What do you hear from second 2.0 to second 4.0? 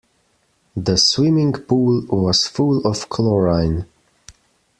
was full of chlorine.